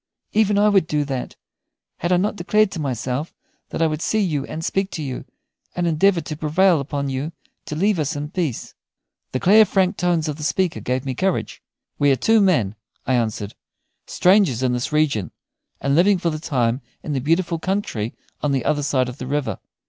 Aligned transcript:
Even 0.31 0.57
I 0.57 0.67
would 0.67 0.87
do 0.87 1.03
that, 1.05 1.35
had 1.99 2.09
not 2.19 2.33
I 2.33 2.37
declared 2.37 2.71
to 2.71 2.79
myself 2.79 3.35
that 3.69 3.83
I 3.83 3.85
would 3.85 4.01
see 4.01 4.17
you 4.19 4.43
and 4.47 4.65
speak 4.65 4.89
to 4.93 5.03
you, 5.03 5.25
and 5.75 5.85
endeavor 5.85 6.21
to 6.21 6.35
prevail 6.35 6.79
upon 6.79 7.07
you 7.07 7.33
to 7.65 7.75
leave 7.75 7.99
us 7.99 8.15
in 8.15 8.31
peace." 8.31 8.73
The 9.31 9.39
clear, 9.39 9.63
frank 9.63 9.97
tones 9.97 10.27
of 10.27 10.37
the 10.37 10.43
speaker 10.43 10.79
gave 10.79 11.05
me 11.05 11.13
courage. 11.13 11.61
"We 11.99 12.09
are 12.11 12.15
two 12.15 12.41
men," 12.41 12.73
I 13.05 13.13
answered, 13.13 13.53
"strangers 14.07 14.63
in 14.63 14.73
this 14.73 14.91
region, 14.91 15.29
and 15.79 15.93
living 15.93 16.17
for 16.17 16.31
the 16.31 16.39
time 16.39 16.81
in 17.03 17.13
the 17.13 17.21
beautiful 17.21 17.59
country 17.59 18.15
on 18.41 18.53
the 18.53 18.65
other 18.65 18.81
side 18.81 19.07
of 19.07 19.19
the 19.19 19.27
river. 19.27 19.59